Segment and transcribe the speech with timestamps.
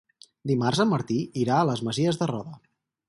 [0.51, 2.59] Dimarts en Martí irà a les Masies de Roda.